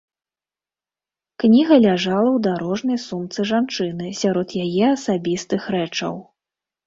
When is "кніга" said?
1.41-1.75